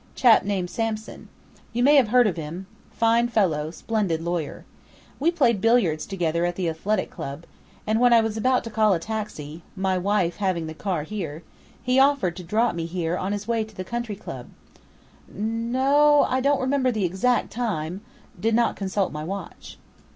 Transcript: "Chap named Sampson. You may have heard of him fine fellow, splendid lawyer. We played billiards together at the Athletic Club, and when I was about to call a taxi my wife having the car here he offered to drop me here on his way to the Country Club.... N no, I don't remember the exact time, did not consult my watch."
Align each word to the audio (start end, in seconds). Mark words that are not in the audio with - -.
"Chap 0.15 0.43
named 0.43 0.71
Sampson. 0.71 1.29
You 1.73 1.83
may 1.83 1.95
have 1.95 2.07
heard 2.07 2.25
of 2.25 2.35
him 2.35 2.65
fine 2.89 3.27
fellow, 3.27 3.69
splendid 3.69 4.19
lawyer. 4.19 4.65
We 5.19 5.29
played 5.29 5.61
billiards 5.61 6.07
together 6.07 6.43
at 6.43 6.55
the 6.55 6.67
Athletic 6.69 7.11
Club, 7.11 7.45
and 7.85 7.99
when 7.99 8.11
I 8.11 8.19
was 8.19 8.35
about 8.35 8.63
to 8.63 8.71
call 8.71 8.93
a 8.93 8.99
taxi 8.99 9.61
my 9.75 9.99
wife 9.99 10.37
having 10.37 10.65
the 10.65 10.73
car 10.73 11.03
here 11.03 11.43
he 11.83 11.99
offered 11.99 12.35
to 12.37 12.43
drop 12.43 12.73
me 12.73 12.87
here 12.87 13.15
on 13.15 13.31
his 13.31 13.47
way 13.47 13.63
to 13.63 13.75
the 13.75 13.83
Country 13.83 14.15
Club.... 14.15 14.49
N 15.31 15.71
no, 15.71 16.23
I 16.27 16.39
don't 16.41 16.61
remember 16.61 16.89
the 16.91 17.05
exact 17.05 17.51
time, 17.51 18.01
did 18.39 18.55
not 18.55 18.75
consult 18.75 19.11
my 19.11 19.23
watch." 19.23 19.77